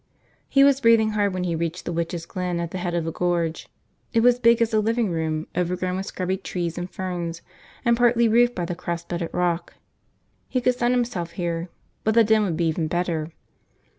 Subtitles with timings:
[0.49, 3.11] He was breathing hard when he reached the Witches' Glen at the head of the
[3.11, 3.67] Gorge.
[4.13, 7.43] It was big as a living room, overgrown with scrubby trees and ferns,
[7.85, 9.75] and partly roofed by the cross bedded rock.
[10.47, 11.69] He could sun himself here,
[12.03, 13.31] but the den would be even better.